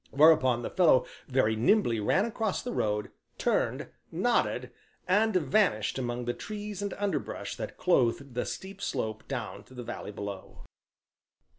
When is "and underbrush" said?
6.81-7.55